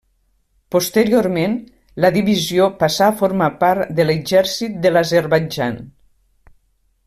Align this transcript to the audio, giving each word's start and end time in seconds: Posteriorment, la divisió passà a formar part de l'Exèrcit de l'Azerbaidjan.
Posteriorment, 0.75 1.53
la 2.05 2.11
divisió 2.15 2.69
passà 2.79 3.09
a 3.11 3.15
formar 3.21 3.51
part 3.61 3.93
de 4.01 4.07
l'Exèrcit 4.11 4.81
de 4.87 4.93
l'Azerbaidjan. 4.97 5.79